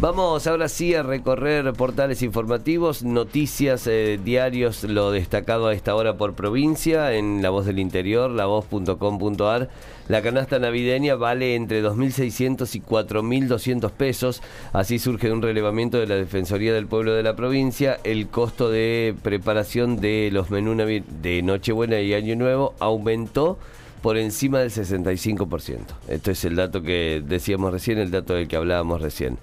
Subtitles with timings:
[0.00, 6.16] Vamos ahora sí a recorrer portales informativos, noticias, eh, diarios, lo destacado a esta hora
[6.16, 9.68] por provincia, en La Voz del Interior, lavoz.com.ar.
[10.06, 14.40] La canasta navideña vale entre 2.600 y 4.200 pesos.
[14.72, 17.98] Así surge un relevamiento de la Defensoría del Pueblo de la provincia.
[18.04, 23.58] El costo de preparación de los menús de Nochebuena y Año Nuevo aumentó
[24.00, 25.78] por encima del 65%.
[26.06, 29.38] Esto es el dato que decíamos recién, el dato del que hablábamos recién.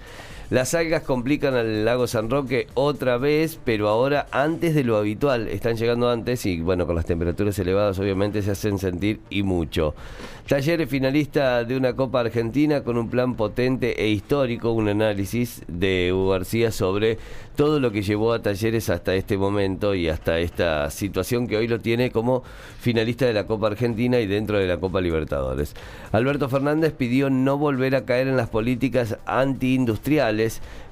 [0.52, 5.48] Las algas complican al lago San Roque otra vez, pero ahora antes de lo habitual.
[5.48, 9.95] Están llegando antes y bueno, con las temperaturas elevadas obviamente se hacen sentir y mucho.
[10.48, 16.13] Talleres finalista de una Copa Argentina con un plan potente e histórico, un análisis de
[16.13, 17.18] Hugo García sobre
[17.55, 21.68] todo lo que llevó a Talleres hasta este momento y hasta esta situación que hoy
[21.68, 22.43] lo tiene como
[22.80, 25.74] finalista de la Copa Argentina y dentro de la Copa Libertadores.
[26.12, 30.34] Alberto Fernández pidió no volver a caer en las políticas antiindustriales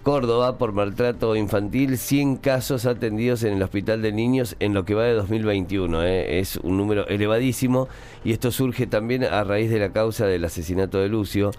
[0.03, 4.95] Córdoba por maltrato infantil, 100 casos atendidos en el Hospital de Niños en lo que
[4.95, 6.03] va de 2021.
[6.03, 6.39] ¿eh?
[6.39, 7.87] Es un número elevadísimo
[8.25, 11.51] y esto surge también a raíz de la causa del asesinato de Lucio,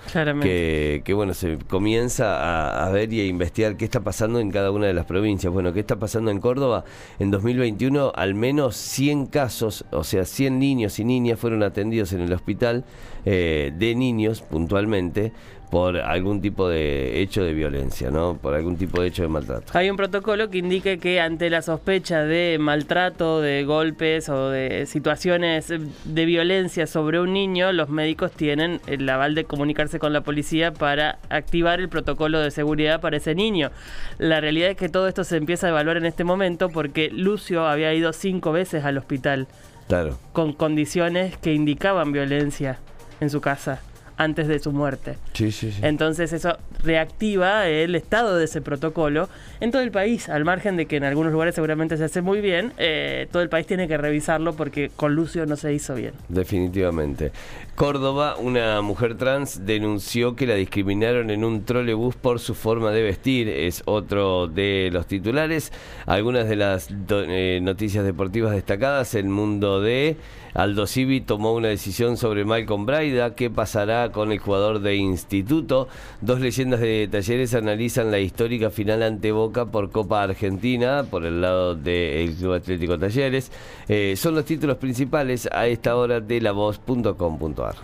[0.42, 4.70] que, que, bueno, se comienza a, ver y a investigar qué está pasando en cada
[4.70, 5.50] una de las provincias.
[5.50, 6.84] Bueno, ¿qué está pasando en Córdoba?
[7.18, 12.20] En 2021 al menos 100 casos, o sea, 100 niños y niñas fueron atendidos en
[12.20, 12.84] el hospital
[13.24, 15.32] eh, de niños puntualmente
[15.74, 18.38] por algún tipo de hecho de violencia, ¿no?
[18.40, 19.76] Por algún tipo de hecho de maltrato.
[19.76, 24.86] Hay un protocolo que indique que ante la sospecha de maltrato, de golpes o de
[24.86, 25.66] situaciones
[26.04, 30.72] de violencia sobre un niño, los médicos tienen el aval de comunicarse con la policía
[30.72, 33.72] para activar el protocolo de seguridad para ese niño.
[34.18, 37.66] La realidad es que todo esto se empieza a evaluar en este momento porque Lucio
[37.66, 39.48] había ido cinco veces al hospital.
[39.88, 40.20] Claro.
[40.32, 42.78] Con condiciones que indicaban violencia
[43.18, 43.80] en su casa
[44.16, 45.16] antes de su muerte.
[45.32, 45.80] Sí, sí, sí.
[45.82, 49.28] Entonces eso reactiva el estado de ese protocolo
[49.60, 52.40] en todo el país, al margen de que en algunos lugares seguramente se hace muy
[52.40, 56.12] bien, eh, todo el país tiene que revisarlo porque con Lucio no se hizo bien.
[56.28, 57.32] Definitivamente.
[57.74, 63.02] Córdoba, una mujer trans denunció que la discriminaron en un trolebús por su forma de
[63.02, 65.72] vestir, es otro de los titulares.
[66.06, 70.16] Algunas de las eh, noticias deportivas destacadas, el mundo de...
[70.54, 73.34] Aldo Civi tomó una decisión sobre Malcolm Braida.
[73.34, 75.88] ¿Qué pasará con el jugador de instituto?
[76.20, 81.40] Dos leyendas de Talleres analizan la histórica final ante Boca por Copa Argentina, por el
[81.40, 83.50] lado del Club Atlético Talleres.
[83.88, 87.74] Eh, son los títulos principales a esta hora de la voz.com.ar.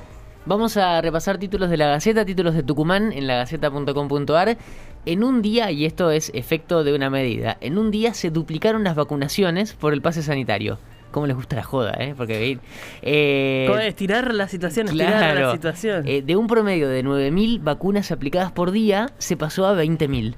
[0.47, 4.57] Vamos a repasar títulos de la Gaceta, títulos de Tucumán en lagaceta.com.ar.
[5.07, 8.85] En un día, y esto es efecto de una medida, en un día se duplicaron
[8.85, 10.79] las vacunaciones por el pase sanitario
[11.11, 12.15] cómo les gusta la joda, ¿eh?
[12.17, 12.59] Porque
[13.03, 14.87] eh, ¿Cómo estirar la situación?
[14.89, 16.07] Estirar la situación.
[16.07, 20.35] Eh, de un promedio de 9.000 vacunas aplicadas por día se pasó a 20.000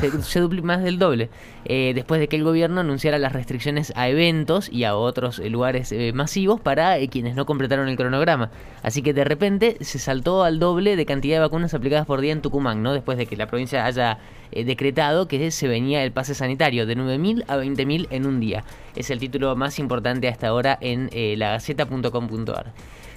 [0.00, 1.30] se, se más del doble.
[1.64, 5.50] Eh, después de que el gobierno anunciara las restricciones a eventos y a otros eh,
[5.50, 8.50] lugares eh, masivos para quienes no completaron el cronograma.
[8.82, 12.32] Así que de repente se saltó al doble de cantidad de vacunas aplicadas por día
[12.32, 12.92] en Tucumán, ¿no?
[12.92, 14.18] Después de que la provincia haya
[14.52, 18.64] decretado que se venía el pase sanitario de 9.000 a 20.000 en un día.
[18.94, 22.72] Es el título más importante hasta ahora en lagaceta.com.ar.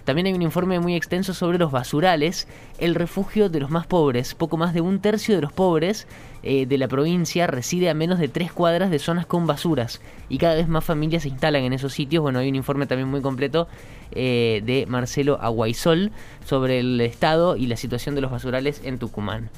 [0.08, 2.48] También hay un informe muy extenso sobre los basurales,
[2.78, 4.36] el refugio de los más pobres.
[4.36, 6.08] Poco más de un tercio de los pobres
[6.44, 10.38] eh, de la provincia reside a menos de tres cuadras de zonas con basuras y
[10.38, 12.22] cada vez más familias se instalan en esos sitios.
[12.22, 13.68] Bueno, hay un informe también muy completo
[14.14, 16.14] eh, de Marcelo Aguaisol
[16.46, 19.50] sobre el estado y la situación de los basurales en Tucumán.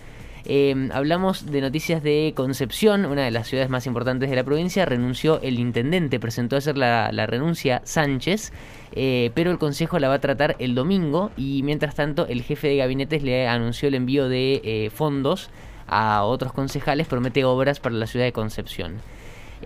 [0.52, 4.84] Eh, hablamos de noticias de Concepción, una de las ciudades más importantes de la provincia.
[4.84, 8.52] Renunció el intendente, presentó hacer la, renuncia Sánchez,
[8.94, 12.68] eh, pero el consejo la va a tratar el domingo y mientras tanto el jefe
[12.68, 15.52] de gabinetes le anunció el envío de eh, fondos
[15.86, 18.94] a otros concejales, promete obras para la ciudad de Concepción.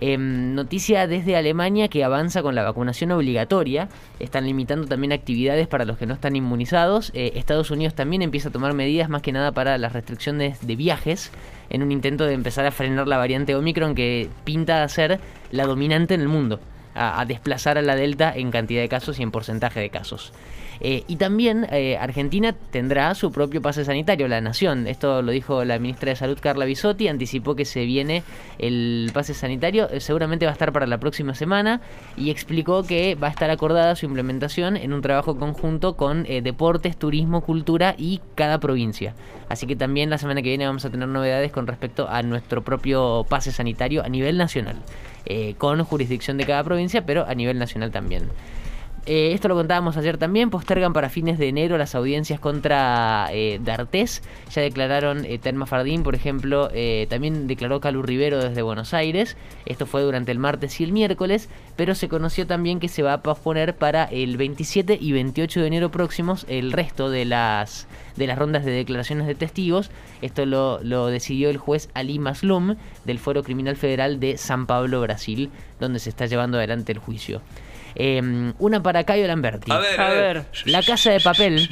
[0.00, 3.88] Em, noticia desde Alemania que avanza con la vacunación obligatoria.
[4.18, 7.10] Están limitando también actividades para los que no están inmunizados.
[7.14, 10.76] Eh, Estados Unidos también empieza a tomar medidas más que nada para las restricciones de
[10.76, 11.30] viajes
[11.70, 15.20] en un intento de empezar a frenar la variante Omicron que pinta a ser
[15.50, 16.60] la dominante en el mundo,
[16.94, 20.32] a desplazar a la Delta en cantidad de casos y en porcentaje de casos.
[20.80, 24.86] Eh, y también eh, Argentina tendrá su propio pase sanitario, la nación.
[24.86, 28.22] Esto lo dijo la ministra de Salud Carla Bisotti, anticipó que se viene
[28.58, 31.80] el pase sanitario, eh, seguramente va a estar para la próxima semana
[32.16, 36.96] y explicó que va a estar acordada su implementación en un trabajo conjunto con deportes,
[36.96, 39.14] turismo, cultura y cada provincia.
[39.48, 42.62] Así que también la semana que viene vamos a tener novedades con respecto a nuestro
[42.62, 44.76] propio pase sanitario a nivel nacional.
[45.26, 48.28] Eh, con jurisdicción de cada provincia, pero a nivel nacional también.
[49.06, 53.60] Eh, esto lo contábamos ayer también, postergan para fines de enero las audiencias contra eh,
[53.62, 54.22] D'Artés.
[54.50, 59.36] Ya declararon eh, Telma Fardín, por ejemplo, eh, también declaró Calu Rivero desde Buenos Aires.
[59.66, 63.12] Esto fue durante el martes y el miércoles, pero se conoció también que se va
[63.12, 67.86] a posponer para el 27 y 28 de enero próximos el resto de las,
[68.16, 69.90] de las rondas de declaraciones de testigos.
[70.22, 75.02] Esto lo, lo decidió el juez Ali Maslum del Foro Criminal Federal de San Pablo,
[75.02, 77.42] Brasil, donde se está llevando adelante el juicio.
[77.96, 79.70] Eh, una para Cayo Lamberti.
[79.70, 80.44] A ver, A ver.
[80.66, 81.68] La Casa de Papel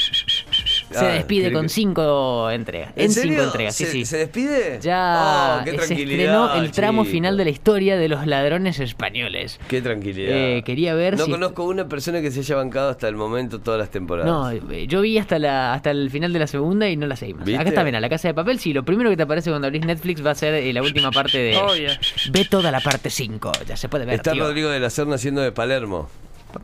[0.92, 2.92] se Ah, despide ¿quiere con cinco entregas.
[2.96, 4.04] En, cinco entregas, sí, ¿Se, sí.
[4.04, 4.78] ¿Se despide?
[4.80, 7.12] Ya Oh, qué se estrenó el tramo chico.
[7.12, 9.58] final de la historia de los ladrones españoles.
[9.68, 10.34] Qué tranquilidad.
[10.36, 13.60] Eh, quería ver No si- conozco una persona que se haya bancado hasta el momento
[13.60, 14.30] todas las temporadas.
[14.30, 17.16] No, eh, yo vi hasta la hasta el final de la segunda y no la.
[17.22, 17.56] ¿Viste?
[17.56, 19.66] Acá está bien, a la casa de papel, sí, lo primero que te aparece cuando
[19.68, 21.56] abrís Netflix va a ser eh, la última parte de.
[21.62, 21.90] Obvio.
[22.30, 24.16] Ve toda la parte 5, ya se puede ver.
[24.16, 24.44] Está tío.
[24.44, 26.08] Rodrigo de la Serna haciendo de Palermo.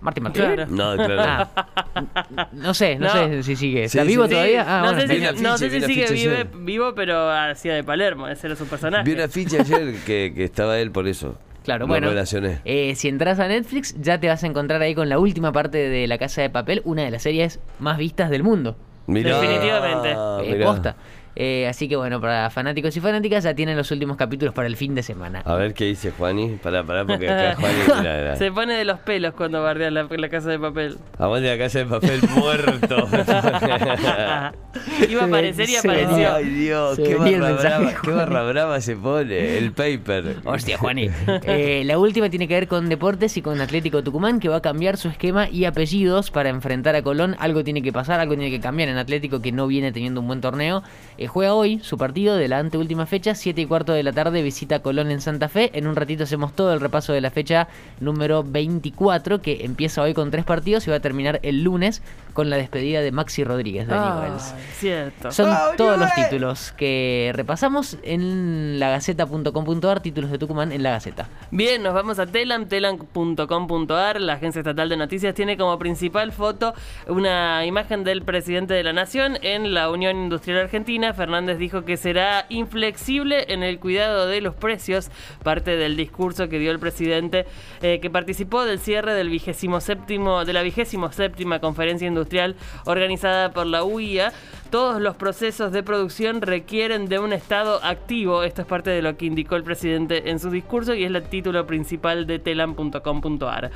[0.01, 0.43] Martín Martín.
[0.45, 0.67] Claro.
[0.69, 1.49] No, claro.
[1.57, 3.13] Ah, no sé, no, No.
[3.13, 3.85] sé si sigue.
[3.85, 4.35] ¿Está Sí, vivo sí, sí.
[4.35, 4.65] todavía?
[4.67, 8.47] Ah, no, bueno, sé si, no sé sigue vive- vivo, pero hacía de Palermo, ese
[8.49, 9.05] era su personaje.
[9.05, 11.37] Vi una ficha ayer que, que estaba él por eso.
[11.65, 12.09] Claro, Lo bueno.
[12.09, 12.61] relacioné.
[12.65, 15.77] eh, si entras a Netflix, ya te vas a encontrar ahí con la última parte
[15.77, 18.77] de La Casa de Papel, una de las series más vistas del mundo.
[19.07, 20.11] Mirá, Definitivamente.
[20.13, 20.67] Eh, mirá.
[20.67, 20.97] posta.
[21.41, 24.77] Eh, así que bueno, para fanáticos y fanáticas ya tienen los últimos capítulos para el
[24.77, 25.41] fin de semana.
[25.45, 26.59] A ver qué dice Juani.
[26.61, 27.77] Pará, pará, porque acá Juani.
[27.87, 28.37] Mira, mira.
[28.37, 30.99] Se pone de los pelos cuando bardea la, la casa de papel.
[31.17, 33.07] Aguante la casa de papel muerto.
[35.09, 36.35] Iba a aparecer y apareció.
[36.35, 39.59] Ay, Dios, Se qué barra, mensaje, brava, qué barra brava se pone.
[39.59, 40.39] El paper.
[40.45, 41.09] Hostia, Juani.
[41.45, 44.63] Eh, la última tiene que ver con deportes y con Atlético Tucumán, que va a
[44.63, 47.37] cambiar su esquema y apellidos para enfrentar a Colón.
[47.39, 50.27] Algo tiene que pasar, algo tiene que cambiar en Atlético, que no viene teniendo un
[50.27, 50.83] buen torneo.
[51.17, 54.43] Eh, juega hoy su partido de la anteúltima fecha, 7 y cuarto de la tarde,
[54.43, 55.71] visita Colón en Santa Fe.
[55.75, 57.69] En un ratito hacemos todo el repaso de la fecha
[58.01, 62.03] número 24, que empieza hoy con tres partidos y va a terminar el lunes
[62.33, 64.55] con la despedida de Maxi Rodríguez de Ah, Newells.
[64.75, 65.33] cierto.
[65.33, 71.29] Son ¡Ah, todos los títulos que repasamos en lagaceta.com.ar, títulos de Tucumán en la Gaceta.
[71.51, 74.21] Bien, nos vamos a Telam, telam.com.ar.
[74.21, 76.75] La agencia estatal de noticias tiene como principal foto
[77.09, 81.13] una imagen del presidente de la nación en la Unión Industrial Argentina.
[81.19, 85.11] Fernández dijo que será inflexible en el cuidado de los precios,
[85.43, 87.45] parte del discurso que dio el presidente
[87.83, 92.57] eh, que participó del cierre del vigésimo séptimo, de la vigésimo séptima conferencia industrial
[92.87, 94.33] organizada por la UIA.
[94.71, 98.43] Todos los procesos de producción requieren de un estado activo.
[98.43, 101.23] Esto es parte de lo que indicó el presidente en su discurso y es el
[101.23, 103.71] título principal de telam.com.ar.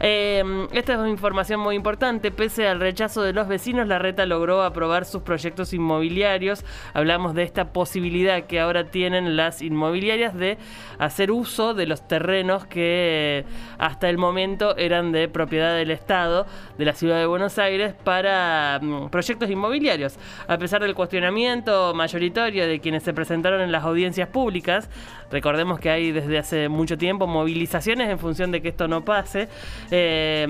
[0.00, 2.32] Eh, esta es información muy importante.
[2.32, 6.64] Pese al rechazo de los vecinos, la reta logró aprobar sus proyectos inmobiliarios.
[6.94, 10.58] Hablamos de esta posibilidad que ahora tienen las inmobiliarias de
[10.98, 13.44] hacer uso de los terrenos que eh,
[13.78, 16.46] hasta el momento eran de propiedad del Estado
[16.78, 20.18] de la ciudad de Buenos Aires para mm, proyectos inmobiliarios.
[20.46, 24.88] A pesar del cuestionamiento mayoritario de quienes se presentaron en las audiencias públicas,
[25.30, 29.48] recordemos que hay desde hace mucho tiempo movilizaciones en función de que esto no pase.
[29.90, 30.46] Eh,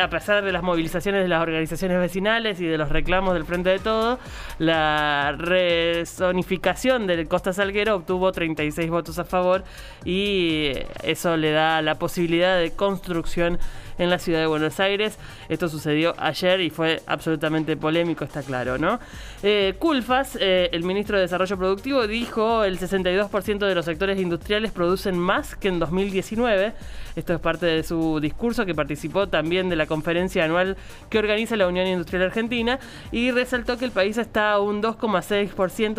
[0.00, 3.70] a pesar de las movilizaciones de las organizaciones vecinales y de los reclamos del Frente
[3.70, 4.18] de Todo,
[4.58, 9.64] la resonificación del Costa Salguero obtuvo 36 votos a favor
[10.04, 10.72] y
[11.02, 13.58] eso le da la posibilidad de construcción
[13.98, 15.18] en la ciudad de Buenos Aires.
[15.48, 19.00] Esto sucedió ayer y fue absolutamente polémico, está claro, ¿no?
[19.42, 24.72] Eh, Culfas, eh, el ministro de Desarrollo Productivo, dijo el 62% de los sectores industriales
[24.72, 26.74] producen más que en 2019.
[27.16, 30.76] Esto es parte de su discurso que participó también de la conferencia anual
[31.08, 32.78] que organiza la Unión Industrial Argentina
[33.10, 35.45] y resaltó que el país está un 2,6%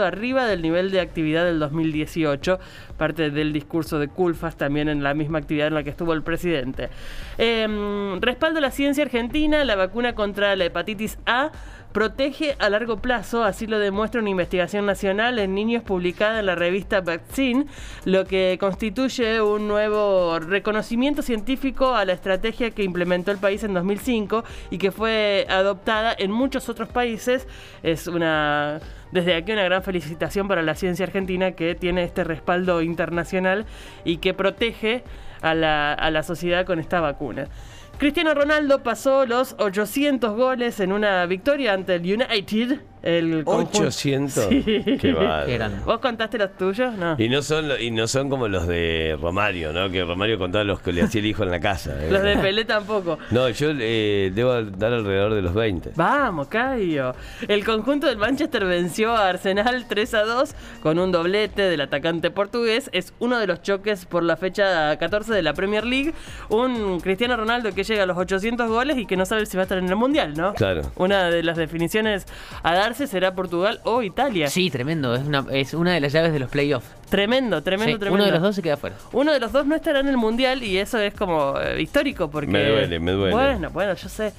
[0.06, 2.60] arriba del nivel de actividad del 2018,
[2.98, 6.24] parte del discurso de Culfas también en la misma actividad en la que estuvo el
[6.24, 6.90] presidente.
[7.38, 11.52] Eh, respaldo a la ciencia argentina, la vacuna contra la hepatitis A
[11.98, 16.54] protege a largo plazo, así lo demuestra una investigación nacional en niños publicada en la
[16.54, 17.66] revista Vaccine,
[18.06, 23.74] lo que constituye un nuevo reconocimiento científico a la estrategia que implementó el país en
[23.74, 27.48] 2005 y que fue adoptada en muchos otros países.
[27.82, 28.80] Es una
[29.12, 33.66] desde aquí una gran felicitación para la ciencia argentina que tiene este respaldo internacional
[34.04, 35.04] y que protege
[35.42, 37.48] a la, a la sociedad con esta vacuna.
[37.98, 42.80] Cristiano Ronaldo pasó los 800 goles en una victoria ante el United.
[43.04, 44.46] El conjunto- 800.
[44.50, 44.64] Sí.
[45.00, 45.16] Qué.
[45.48, 45.82] Eran.
[45.86, 46.94] ¿Vos contaste los tuyos?
[46.96, 47.16] No.
[47.18, 49.90] Y no son y no son como los de Romario, ¿no?
[49.90, 51.92] Que Romario contaba los que le hacía el hijo en la casa.
[52.04, 52.10] ¿eh?
[52.12, 53.18] Los de Pelé tampoco.
[53.32, 55.92] No, yo eh, debo dar alrededor de los 20.
[55.96, 57.16] Vamos, Caio.
[57.48, 62.30] El conjunto del Manchester venció a Arsenal 3 a 2 con un doblete del atacante
[62.30, 62.90] portugués.
[62.94, 66.14] Es uno de los choques por la fecha 14 14 de la Premier League.
[66.50, 69.62] Un Cristiano Ronaldo que llega a los 800 goles y que no sabe si va
[69.62, 70.54] a estar en el Mundial, ¿no?
[70.54, 70.82] Claro.
[70.96, 72.26] Una de las definiciones
[72.64, 74.48] a darse será Portugal o Italia.
[74.50, 75.16] Sí, tremendo.
[75.16, 76.88] Es una, es una de las llaves de los playoffs.
[77.10, 78.16] Tremendo, tremendo, Sí, tremendo.
[78.16, 78.96] Uno de los dos se queda fuera.
[79.14, 82.30] Uno de los dos no estará en el mundial y eso es como eh, histórico
[82.30, 82.52] porque.
[82.52, 83.34] Me duele, me duele.
[83.34, 84.34] Bueno, bueno, yo sé.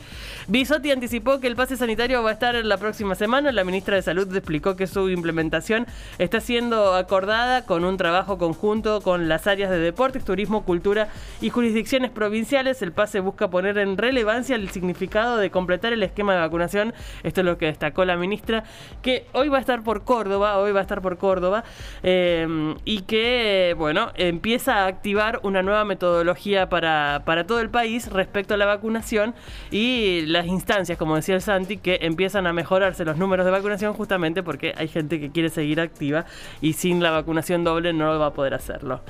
[0.50, 3.52] Bisotti anticipó que el pase sanitario va a estar la próxima semana.
[3.52, 5.86] La ministra de Salud explicó que su implementación
[6.18, 11.08] está siendo acordada con un trabajo conjunto con las áreas de deportes, turismo, cultura
[11.42, 12.80] y jurisdicciones provinciales.
[12.80, 16.94] El pase busca poner en relevancia el significado de completar el esquema de vacunación.
[17.22, 18.64] Esto es lo que destacó la ministra,
[19.02, 21.62] que hoy va a estar por Córdoba, hoy va a estar por Córdoba,
[22.02, 22.46] eh,
[22.84, 28.54] y que, bueno, empieza a activar una nueva metodología para, para todo el país respecto
[28.54, 29.34] a la vacunación
[29.70, 33.94] y las instancias, como decía el Santi, que empiezan a mejorarse los números de vacunación
[33.94, 36.26] justamente porque hay gente que quiere seguir activa
[36.60, 39.00] y sin la vacunación doble no va a poder hacerlo.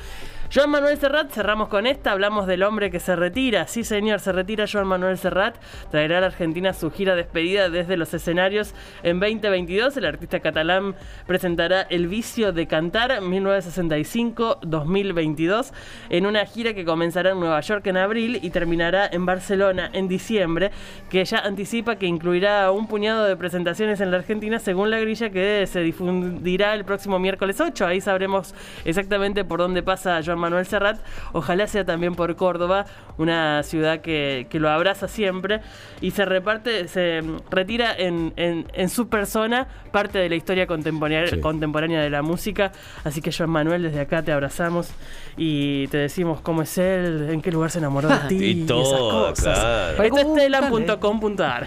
[0.51, 3.67] Joan Manuel Serrat, cerramos con esta, hablamos del hombre que se retira.
[3.67, 5.57] Sí, señor, se retira Joan Manuel Serrat.
[5.91, 9.99] Traerá a la Argentina su gira despedida desde los escenarios en 2022.
[9.99, 10.95] El artista catalán
[11.27, 15.73] presentará El vicio de cantar 1965-2022
[16.09, 20.09] en una gira que comenzará en Nueva York en abril y terminará en Barcelona en
[20.09, 20.71] diciembre,
[21.11, 25.29] que ya anticipa que incluirá un puñado de presentaciones en la Argentina según la grilla
[25.29, 27.87] que se difundirá el próximo miércoles 8.
[27.87, 28.55] Ahí sabremos
[28.87, 30.99] exactamente por dónde pasa Joan Manuel Serrat.
[31.33, 32.87] Ojalá sea también por Córdoba,
[33.19, 35.61] una ciudad que, que lo abraza siempre
[36.01, 41.27] y se reparte, se retira en, en- en su persona parte de la historia contemporánea,
[41.29, 41.41] Sí.
[41.41, 42.73] contemporánea de la música.
[43.05, 44.91] Así que Joan Manuel, desde acá te abrazamos
[45.37, 48.67] y te decimos cómo es él, en qué lugar se enamoró de ti Y esas
[48.69, 49.59] todo, cosas.
[49.59, 50.03] claro.
[50.05, 51.67] Esto es Uh, telam.com.ar.